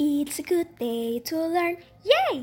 It's 0.00 0.40
a 0.40 0.46
good 0.48 0.80
day 0.80 1.20
to 1.28 1.36
learn. 1.36 1.76
Yay! 2.08 2.40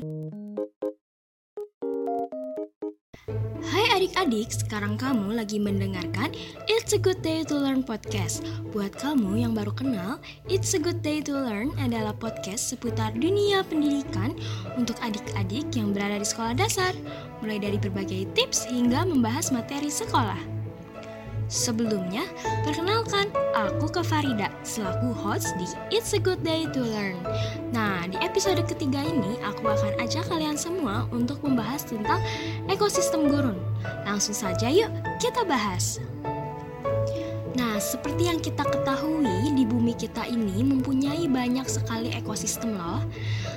Hai 3.66 3.84
adik-adik, 3.98 4.54
sekarang 4.54 4.94
kamu 4.94 5.34
lagi 5.34 5.58
mendengarkan 5.58 6.30
It's 6.70 6.94
a 6.94 7.02
Good 7.02 7.18
Day 7.18 7.42
to 7.50 7.58
Learn 7.58 7.82
podcast. 7.82 8.46
Buat 8.70 8.94
kamu 9.02 9.42
yang 9.42 9.58
baru 9.58 9.74
kenal, 9.74 10.22
It's 10.46 10.78
a 10.78 10.78
Good 10.78 11.02
Day 11.02 11.18
to 11.26 11.34
Learn 11.34 11.74
adalah 11.82 12.14
podcast 12.14 12.70
seputar 12.70 13.18
dunia 13.18 13.66
pendidikan 13.66 14.38
untuk 14.78 14.94
adik-adik 15.02 15.66
yang 15.74 15.90
berada 15.90 16.22
di 16.22 16.26
sekolah 16.30 16.54
dasar, 16.54 16.94
mulai 17.42 17.58
dari 17.58 17.74
berbagai 17.74 18.38
tips 18.38 18.70
hingga 18.70 19.02
membahas 19.02 19.50
materi 19.50 19.90
sekolah. 19.90 20.38
Sebelumnya, 21.50 22.22
perkenalkan, 22.62 23.34
aku 23.66 23.90
ke 23.90 24.02
Farida, 24.06 24.54
selaku 24.62 25.10
host 25.10 25.50
di 25.58 25.66
It's 25.90 26.14
a 26.14 26.20
Good 26.22 26.46
Day 26.46 26.70
to 26.70 26.78
Learn. 26.78 27.18
Nah, 27.74 28.06
di 28.06 28.14
episode 28.22 28.62
ketiga 28.62 29.02
ini, 29.02 29.34
aku 29.42 29.66
akan 29.66 29.98
ajak 29.98 30.30
kalian 30.30 30.54
semua 30.54 31.10
untuk 31.10 31.42
membahas 31.42 31.82
tentang 31.82 32.22
ekosistem 32.70 33.26
gurun. 33.26 33.58
Langsung 34.06 34.36
saja 34.36 34.70
yuk, 34.70 34.94
kita 35.18 35.42
bahas. 35.42 35.98
Nah, 37.58 37.82
seperti 37.82 38.30
yang 38.30 38.38
kita 38.38 38.62
ketahui, 38.62 39.50
di 39.50 39.66
bumi 39.66 39.98
kita 39.98 40.22
ini 40.30 40.62
mempunyai 40.62 41.26
banyak 41.26 41.66
sekali 41.66 42.14
ekosistem 42.14 42.78
loh. 42.78 43.02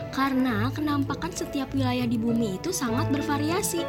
Karena 0.09 0.73
kenampakan 0.73 1.29
setiap 1.29 1.69
wilayah 1.77 2.09
di 2.09 2.17
bumi 2.17 2.57
itu 2.57 2.73
sangat 2.73 3.13
bervariasi. 3.13 3.85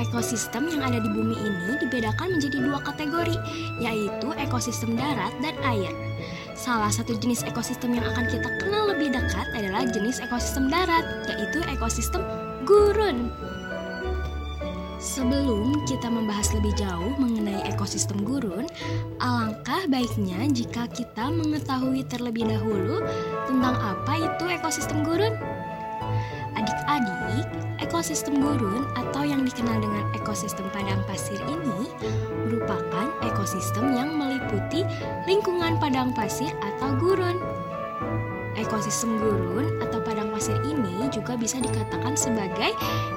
Ekosistem 0.00 0.64
yang 0.72 0.80
ada 0.80 0.96
di 0.96 1.12
bumi 1.12 1.36
ini 1.36 1.76
dibedakan 1.84 2.40
menjadi 2.40 2.56
dua 2.64 2.80
kategori, 2.80 3.36
yaitu 3.84 4.32
ekosistem 4.40 4.96
darat 4.96 5.28
dan 5.44 5.52
air. 5.60 5.92
Salah 6.56 6.88
satu 6.88 7.12
jenis 7.20 7.44
ekosistem 7.44 7.92
yang 7.92 8.08
akan 8.08 8.24
kita 8.32 8.48
kenal 8.64 8.88
lebih 8.88 9.12
dekat 9.12 9.44
adalah 9.52 9.84
jenis 9.84 10.24
ekosistem 10.24 10.72
darat, 10.72 11.04
yaitu 11.28 11.60
ekosistem 11.68 12.24
gurun. 12.64 13.28
Sebelum 15.00 15.84
kita 15.88 16.08
membahas 16.12 16.52
lebih 16.56 16.76
jauh 16.76 17.16
mengenai 17.16 17.64
ekosistem 17.68 18.24
gurun, 18.24 18.68
alangkah 19.20 19.84
baiknya 19.88 20.48
jika 20.52 20.88
kita 20.92 21.28
mengetahui 21.28 22.04
terlebih 22.08 22.48
dahulu 22.48 23.04
tentang 23.48 23.76
apa 23.76 24.16
itu 24.16 24.44
ekosistem 24.48 25.04
gurun. 25.04 25.36
Adik-adik, 26.52 27.48
ekosistem 27.80 28.44
gurun 28.44 28.84
atau 28.92 29.24
dikenal 29.50 29.82
dengan 29.82 30.04
ekosistem 30.14 30.70
padang 30.70 31.02
pasir 31.10 31.42
ini 31.50 31.90
merupakan 32.46 33.10
ekosistem 33.26 33.98
yang 33.98 34.14
meliputi 34.14 34.86
lingkungan 35.26 35.74
padang 35.82 36.14
pasir 36.14 36.54
atau 36.62 36.94
gurun. 37.02 37.42
Ekosistem 38.54 39.18
gurun 39.18 39.82
atau 39.82 39.98
padang 40.02 40.30
pasir 40.30 40.54
ini 40.62 41.10
juga 41.10 41.34
bisa 41.34 41.58
dikatakan 41.58 42.14
sebagai 42.14 42.70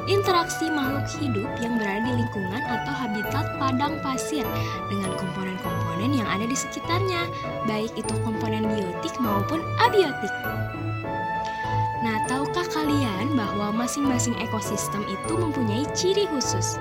interaksi 0.09 0.69
makhluk 0.69 1.05
hidup 1.21 1.49
yang 1.61 1.77
berada 1.77 2.01
di 2.05 2.13
lingkungan 2.17 2.61
atau 2.65 2.93
habitat 2.93 3.45
padang 3.61 4.01
pasir 4.01 4.45
dengan 4.89 5.13
komponen-komponen 5.17 6.17
yang 6.17 6.29
ada 6.29 6.45
di 6.49 6.57
sekitarnya, 6.57 7.29
baik 7.69 7.93
itu 7.93 8.13
komponen 8.25 8.65
biotik 8.65 9.13
maupun 9.21 9.61
abiotik. 9.81 10.33
Nah, 12.03 12.19
tahukah 12.27 12.67
kalian 12.67 13.32
masing-masing 13.83 14.31
ekosistem 14.39 15.03
itu 15.11 15.33
mempunyai 15.35 15.83
ciri 15.91 16.23
khusus? 16.31 16.79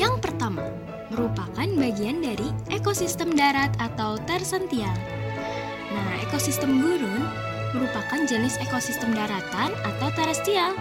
Yang 0.00 0.24
pertama, 0.24 0.64
merupakan 1.12 1.68
bagian 1.76 2.24
dari 2.24 2.48
ekosistem 2.72 3.36
darat 3.36 3.68
atau 3.76 4.16
tersentil. 4.24 4.88
Nah, 5.92 6.16
ekosistem 6.24 6.80
gurun 6.80 7.20
merupakan 7.76 8.24
jenis 8.24 8.56
ekosistem 8.64 9.12
daratan 9.12 9.76
atau 9.84 10.08
terestrial. 10.16 10.72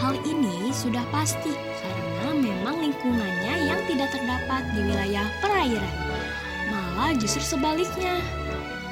Hal 0.00 0.16
ini 0.24 0.72
sudah 0.72 1.04
pasti 1.12 1.52
karena 1.52 2.32
memang 2.32 2.80
lingkungannya 2.80 3.68
yang 3.68 3.80
tidak 3.84 4.08
terdapat 4.08 4.72
di 4.72 4.88
wilayah 4.88 5.28
perairan. 5.44 5.96
Malah 6.72 7.12
justru 7.20 7.44
sebaliknya, 7.44 8.16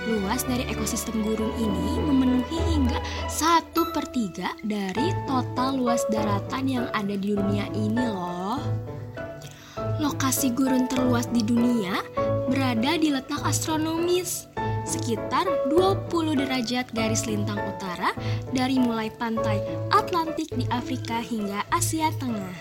Luas 0.07 0.47
dari 0.47 0.63
ekosistem 0.71 1.19
gurun 1.19 1.51
ini 1.59 1.99
memenuhi 1.99 2.63
hingga 2.71 3.03
1 3.27 3.75
per 4.17 4.65
3 4.65 4.65
dari 4.65 5.13
total 5.29 5.77
luas 5.77 6.01
daratan 6.09 6.65
yang 6.65 6.87
ada 6.97 7.13
di 7.13 7.37
dunia 7.37 7.69
ini 7.77 8.01
loh. 8.01 8.57
Lokasi 10.01 10.57
gurun 10.57 10.89
terluas 10.89 11.29
di 11.29 11.45
dunia 11.45 12.01
berada 12.49 12.97
di 12.97 13.13
letak 13.13 13.45
astronomis 13.45 14.49
sekitar 14.89 15.45
20 15.69 16.33
derajat 16.33 16.89
garis 16.97 17.29
lintang 17.29 17.61
utara 17.61 18.17
dari 18.57 18.81
mulai 18.81 19.13
pantai 19.13 19.61
Atlantik 19.93 20.49
di 20.57 20.65
Afrika 20.73 21.21
hingga 21.21 21.69
Asia 21.69 22.09
Tengah. 22.17 22.57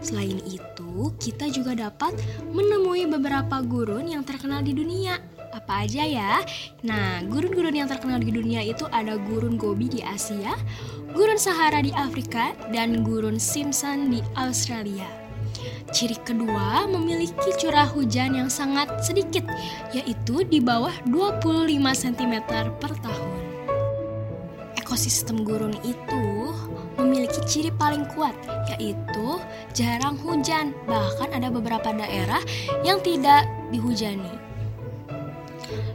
Selain 0.00 0.40
itu, 0.48 1.12
kita 1.20 1.52
juga 1.52 1.76
dapat 1.76 2.16
menemui 2.56 3.04
beberapa 3.04 3.60
gurun 3.60 4.08
yang 4.08 4.24
terkenal 4.24 4.64
di 4.64 4.72
dunia 4.72 5.35
apa 5.56 5.88
aja 5.88 6.04
ya? 6.04 6.44
Nah, 6.84 7.24
gurun-gurun 7.24 7.72
yang 7.72 7.88
terkenal 7.88 8.20
di 8.20 8.28
dunia 8.28 8.60
itu 8.60 8.84
ada 8.92 9.16
gurun 9.16 9.56
Gobi 9.56 9.88
di 9.88 10.00
Asia, 10.04 10.52
gurun 11.16 11.40
Sahara 11.40 11.80
di 11.80 11.96
Afrika, 11.96 12.52
dan 12.68 13.00
gurun 13.00 13.40
Simpson 13.40 14.12
di 14.12 14.20
Australia. 14.36 15.08
Ciri 15.96 16.20
kedua 16.20 16.84
memiliki 16.84 17.56
curah 17.56 17.88
hujan 17.88 18.36
yang 18.36 18.52
sangat 18.52 19.00
sedikit, 19.00 19.48
yaitu 19.96 20.44
di 20.44 20.60
bawah 20.60 20.92
25 21.08 21.64
cm 21.96 22.34
per 22.76 22.92
tahun. 23.00 23.40
Ekosistem 24.76 25.40
gurun 25.40 25.72
itu 25.88 26.52
memiliki 27.00 27.40
ciri 27.48 27.72
paling 27.72 28.04
kuat, 28.12 28.36
yaitu 28.76 29.40
jarang 29.72 30.20
hujan, 30.20 30.76
bahkan 30.84 31.32
ada 31.32 31.48
beberapa 31.48 31.96
daerah 31.96 32.44
yang 32.84 33.00
tidak 33.00 33.48
dihujani. 33.72 34.45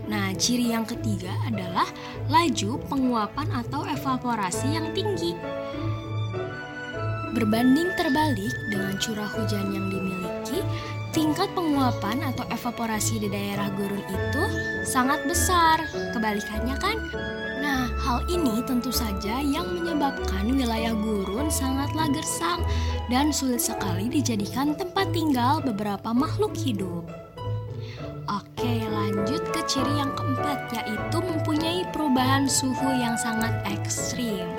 Nah, 0.08 0.36
ciri 0.36 0.74
yang 0.74 0.84
ketiga 0.84 1.32
adalah 1.48 1.88
laju 2.28 2.80
penguapan 2.88 3.48
atau 3.56 3.88
evaporasi 3.88 4.68
yang 4.76 4.92
tinggi. 4.92 5.36
Berbanding 7.32 7.96
terbalik 7.96 8.52
dengan 8.68 9.00
curah 9.00 9.32
hujan 9.32 9.72
yang 9.72 9.88
dimiliki, 9.88 10.60
tingkat 11.16 11.48
penguapan 11.56 12.20
atau 12.28 12.44
evaporasi 12.52 13.24
di 13.24 13.32
daerah 13.32 13.72
gurun 13.72 14.04
itu 14.04 14.44
sangat 14.84 15.24
besar. 15.24 15.80
Kebalikannya 16.12 16.76
kan? 16.76 16.98
Nah, 17.64 17.88
hal 18.04 18.28
ini 18.28 18.60
tentu 18.68 18.92
saja 18.92 19.40
yang 19.40 19.64
menyebabkan 19.80 20.50
wilayah 20.52 20.92
gurun 20.92 21.48
sangatlah 21.48 22.12
gersang 22.12 22.60
dan 23.08 23.32
sulit 23.32 23.64
sekali 23.64 24.12
dijadikan 24.12 24.76
tempat 24.76 25.08
tinggal 25.16 25.64
beberapa 25.64 26.12
makhluk 26.12 26.52
hidup. 26.58 27.08
Oke, 28.28 28.91
lanjut 29.22 29.54
ke 29.54 29.62
ciri 29.70 30.02
yang 30.02 30.10
keempat, 30.18 30.66
yaitu 30.74 31.22
mempunyai 31.22 31.86
perubahan 31.94 32.50
suhu 32.50 32.90
yang 32.90 33.14
sangat 33.14 33.54
ekstrim. 33.70 34.50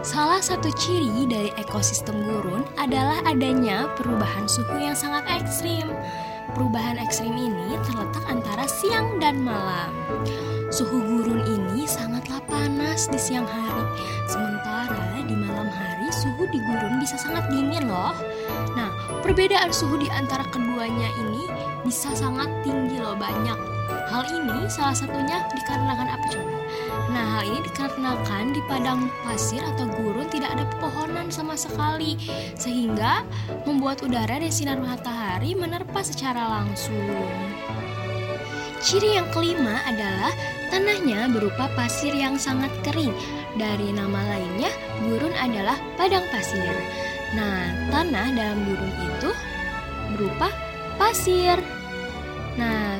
Salah 0.00 0.40
satu 0.40 0.72
ciri 0.80 1.28
dari 1.28 1.52
ekosistem 1.60 2.24
gurun 2.24 2.64
adalah 2.80 3.20
adanya 3.28 3.92
perubahan 4.00 4.48
suhu 4.48 4.80
yang 4.80 4.96
sangat 4.96 5.28
ekstrim. 5.28 5.92
Perubahan 6.56 6.96
ekstrim 7.04 7.36
ini 7.36 7.76
terletak 7.84 8.24
antara 8.32 8.64
siang 8.64 9.20
dan 9.20 9.44
malam. 9.44 9.92
Suhu 10.72 10.96
gurun 10.96 11.44
ini 11.44 11.84
sangatlah 11.84 12.40
panas 12.48 13.12
di 13.12 13.20
siang 13.20 13.44
hari, 13.44 13.84
sementara 14.24 14.51
suhu 16.22 16.46
di 16.54 16.62
gurun 16.62 17.02
bisa 17.02 17.18
sangat 17.18 17.50
dingin 17.50 17.90
loh. 17.90 18.14
Nah, 18.78 18.94
perbedaan 19.26 19.74
suhu 19.74 19.98
di 19.98 20.06
antara 20.14 20.46
keduanya 20.54 21.10
ini 21.18 21.50
bisa 21.82 22.14
sangat 22.14 22.46
tinggi 22.62 23.02
loh 23.02 23.18
banyak. 23.18 23.58
Hal 24.06 24.22
ini 24.30 24.70
salah 24.70 24.94
satunya 24.94 25.42
dikarenakan 25.50 26.08
apa 26.14 26.26
coba? 26.30 26.58
Nah, 27.10 27.24
hal 27.38 27.44
ini 27.48 27.60
dikarenakan 27.66 28.44
di 28.54 28.60
padang 28.70 29.10
pasir 29.26 29.60
atau 29.66 29.90
gurun 29.90 30.28
tidak 30.30 30.54
ada 30.54 30.64
pepohonan 30.68 31.32
sama 31.34 31.58
sekali 31.58 32.14
sehingga 32.54 33.26
membuat 33.66 34.04
udara 34.06 34.38
dan 34.38 34.52
sinar 34.52 34.78
matahari 34.78 35.58
menerpa 35.58 36.06
secara 36.06 36.60
langsung. 36.60 37.26
Ciri 38.82 39.14
yang 39.14 39.30
kelima 39.30 39.78
adalah 39.86 40.34
tanahnya 40.72 41.28
berupa 41.28 41.68
pasir 41.76 42.16
yang 42.16 42.40
sangat 42.40 42.72
kering. 42.80 43.12
Dari 43.60 43.92
nama 43.92 44.24
lainnya, 44.24 44.72
gurun 45.04 45.36
adalah 45.36 45.76
padang 46.00 46.24
pasir. 46.32 46.72
Nah, 47.36 47.92
tanah 47.92 48.32
dalam 48.32 48.64
gurun 48.64 48.92
itu 48.96 49.30
berupa 50.16 50.48
pasir. 50.96 51.60
Nah, 52.56 52.96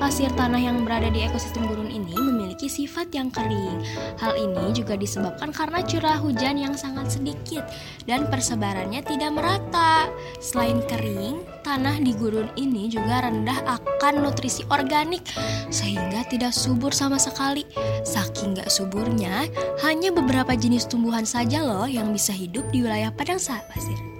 Pasir 0.00 0.32
tanah 0.32 0.56
yang 0.56 0.88
berada 0.88 1.12
di 1.12 1.20
ekosistem 1.20 1.68
gurun 1.68 1.92
ini 1.92 2.16
memiliki 2.16 2.72
sifat 2.72 3.12
yang 3.12 3.28
kering. 3.28 3.84
Hal 4.16 4.32
ini 4.32 4.72
juga 4.72 4.96
disebabkan 4.96 5.52
karena 5.52 5.84
curah 5.84 6.16
hujan 6.16 6.56
yang 6.56 6.72
sangat 6.72 7.20
sedikit 7.20 7.68
dan 8.08 8.24
persebarannya 8.32 9.04
tidak 9.04 9.28
merata. 9.36 10.08
Selain 10.40 10.80
kering, 10.88 11.44
tanah 11.60 12.00
di 12.00 12.16
gurun 12.16 12.48
ini 12.56 12.88
juga 12.88 13.28
rendah 13.28 13.60
akan 13.68 14.24
nutrisi 14.24 14.64
organik 14.72 15.20
sehingga 15.68 16.24
tidak 16.32 16.56
subur 16.56 16.96
sama 16.96 17.20
sekali. 17.20 17.68
Saking 18.00 18.56
gak 18.56 18.72
suburnya, 18.72 19.44
hanya 19.84 20.16
beberapa 20.16 20.56
jenis 20.56 20.88
tumbuhan 20.88 21.28
saja 21.28 21.60
loh 21.60 21.84
yang 21.84 22.08
bisa 22.08 22.32
hidup 22.32 22.64
di 22.72 22.80
wilayah 22.80 23.12
padang 23.12 23.36
pasir 23.68 24.19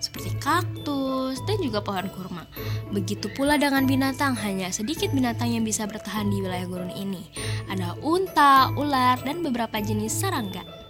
seperti 0.00 0.32
kaktus 0.40 1.38
dan 1.44 1.56
juga 1.60 1.84
pohon 1.84 2.08
kurma. 2.10 2.44
Begitu 2.90 3.28
pula 3.36 3.60
dengan 3.60 3.84
binatang, 3.86 4.34
hanya 4.40 4.72
sedikit 4.72 5.12
binatang 5.12 5.52
yang 5.54 5.62
bisa 5.62 5.86
bertahan 5.86 6.26
di 6.32 6.42
wilayah 6.42 6.66
gurun 6.66 6.92
ini. 6.96 7.30
Ada 7.68 8.00
unta, 8.02 8.72
ular, 8.74 9.20
dan 9.22 9.44
beberapa 9.44 9.78
jenis 9.78 10.16
serangga. 10.16 10.80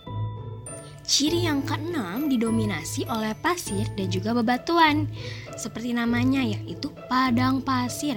Ciri 1.11 1.43
yang 1.43 1.67
keenam 1.67 2.31
didominasi 2.31 3.03
oleh 3.11 3.35
pasir 3.35 3.83
dan 3.99 4.07
juga 4.15 4.31
bebatuan. 4.31 5.11
Seperti 5.59 5.91
namanya 5.91 6.39
yaitu 6.39 6.95
padang 7.11 7.59
pasir. 7.67 8.15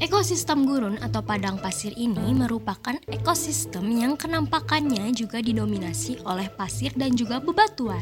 Ekosistem 0.00 0.64
gurun 0.64 0.96
atau 1.04 1.20
padang 1.20 1.60
pasir 1.60 1.92
ini 2.00 2.32
merupakan 2.32 2.96
ekosistem 3.12 3.84
yang 3.92 4.16
kenampakannya 4.16 5.12
juga 5.12 5.44
didominasi 5.44 6.24
oleh 6.24 6.48
pasir 6.48 6.96
dan 6.96 7.12
juga 7.12 7.44
bebatuan. 7.44 8.00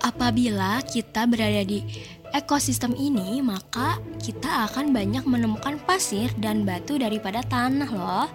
Apabila 0.00 0.80
kita 0.80 1.28
berada 1.28 1.60
di 1.60 1.84
ekosistem 2.32 2.96
ini, 2.96 3.44
maka 3.44 4.00
kita 4.16 4.70
akan 4.70 4.96
banyak 4.96 5.28
menemukan 5.28 5.76
pasir 5.84 6.32
dan 6.40 6.64
batu 6.64 6.96
daripada 6.96 7.44
tanah 7.44 7.90
loh. 7.92 8.28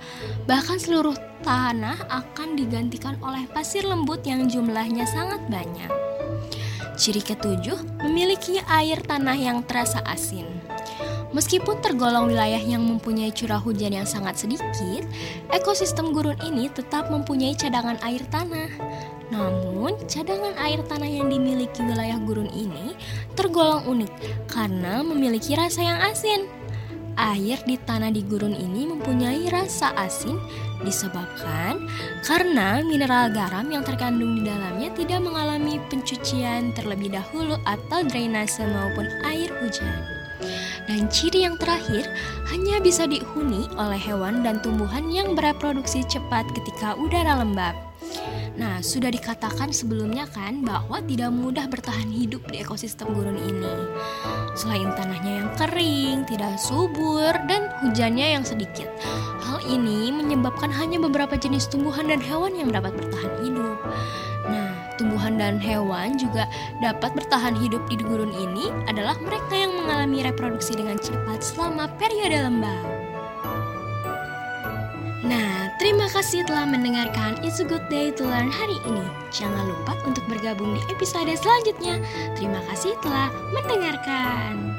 Bahkan 0.46 0.78
seluruh 0.78 1.18
tanah 1.42 2.06
akan 2.06 2.54
digantikan 2.54 3.18
oleh 3.26 3.50
pasir 3.50 3.82
lembut 3.82 4.22
yang 4.30 4.46
jumlahnya 4.46 5.10
sangat 5.10 5.42
banyak. 5.50 5.90
Ciri 6.96 7.20
ketujuh, 7.20 8.06
memiliki 8.06 8.62
air 8.72 9.02
tanah 9.04 9.36
yang 9.36 9.66
terasa 9.66 10.00
asin. 10.08 10.48
Meskipun 11.36 11.84
tergolong 11.84 12.32
wilayah 12.32 12.62
yang 12.64 12.80
mempunyai 12.88 13.28
curah 13.36 13.60
hujan 13.60 13.92
yang 13.92 14.08
sangat 14.08 14.40
sedikit, 14.40 15.04
ekosistem 15.52 16.16
gurun 16.16 16.40
ini 16.40 16.72
tetap 16.72 17.12
mempunyai 17.12 17.52
cadangan 17.52 18.00
air 18.08 18.24
tanah. 18.32 18.72
Namun, 19.34 19.98
cadangan 20.06 20.54
air 20.62 20.86
tanah 20.86 21.10
yang 21.10 21.28
dimiliki 21.34 21.82
wilayah 21.82 22.22
gurun 22.22 22.50
ini 22.54 22.94
tergolong 23.34 23.86
unik 23.90 24.12
karena 24.46 25.02
memiliki 25.02 25.58
rasa 25.58 25.82
yang 25.82 26.00
asin. 26.02 26.46
Air 27.16 27.64
di 27.64 27.80
tanah 27.80 28.12
di 28.12 28.28
gurun 28.28 28.52
ini 28.52 28.92
mempunyai 28.92 29.48
rasa 29.48 29.96
asin 29.96 30.36
disebabkan 30.84 31.80
karena 32.28 32.84
mineral 32.84 33.32
garam 33.32 33.72
yang 33.72 33.88
terkandung 33.88 34.36
di 34.36 34.52
dalamnya 34.52 34.92
tidak 34.92 35.24
mengalami 35.24 35.80
pencucian 35.88 36.76
terlebih 36.76 37.16
dahulu 37.16 37.56
atau 37.64 38.04
drainase 38.04 38.68
maupun 38.68 39.08
air 39.24 39.48
hujan. 39.64 40.04
Dan 40.92 41.08
ciri 41.08 41.48
yang 41.48 41.56
terakhir 41.56 42.04
hanya 42.52 42.84
bisa 42.84 43.08
dihuni 43.08 43.64
oleh 43.80 43.98
hewan 43.98 44.44
dan 44.44 44.60
tumbuhan 44.60 45.08
yang 45.08 45.40
bereproduksi 45.40 46.04
cepat 46.06 46.44
ketika 46.52 47.00
udara 47.00 47.40
lembab. 47.40 47.85
Nah, 48.56 48.80
sudah 48.80 49.12
dikatakan 49.12 49.76
sebelumnya 49.76 50.32
kan 50.32 50.64
bahwa 50.64 51.04
tidak 51.04 51.28
mudah 51.36 51.68
bertahan 51.68 52.08
hidup 52.08 52.40
di 52.48 52.64
ekosistem 52.64 53.12
gurun 53.12 53.36
ini. 53.36 53.76
Selain 54.56 54.88
tanahnya 54.96 55.44
yang 55.44 55.50
kering, 55.60 56.24
tidak 56.24 56.56
subur, 56.56 57.36
dan 57.52 57.68
hujannya 57.84 58.40
yang 58.40 58.48
sedikit. 58.48 58.88
Hal 59.44 59.60
ini 59.68 60.08
menyebabkan 60.16 60.72
hanya 60.72 61.04
beberapa 61.04 61.36
jenis 61.36 61.68
tumbuhan 61.68 62.08
dan 62.08 62.24
hewan 62.24 62.56
yang 62.56 62.72
dapat 62.72 62.96
bertahan 62.96 63.34
hidup. 63.44 63.78
Nah, 64.48 64.72
tumbuhan 64.96 65.36
dan 65.36 65.60
hewan 65.60 66.16
juga 66.16 66.48
dapat 66.80 67.12
bertahan 67.12 67.60
hidup 67.60 67.84
di 67.92 68.00
gurun 68.00 68.32
ini 68.32 68.72
adalah 68.88 69.20
mereka 69.20 69.52
yang 69.52 69.76
mengalami 69.76 70.24
reproduksi 70.24 70.80
dengan 70.80 70.96
cepat 70.96 71.44
selama 71.44 71.92
periode 72.00 72.40
lembab. 72.40 72.88
Nah, 75.26 75.65
terima 75.78 76.08
kasih 76.12 76.48
telah 76.48 76.66
mendengarkan 76.68 77.40
It's 77.44 77.60
a 77.60 77.66
Good 77.68 77.88
Day 77.92 78.12
to 78.16 78.24
Learn 78.24 78.52
hari 78.52 78.78
ini. 78.88 79.06
Jangan 79.32 79.68
lupa 79.68 79.94
untuk 80.08 80.24
bergabung 80.32 80.76
di 80.76 80.82
episode 80.88 81.32
selanjutnya. 81.36 82.00
Terima 82.40 82.64
kasih 82.72 82.96
telah 83.04 83.32
mendengarkan. 83.52 84.76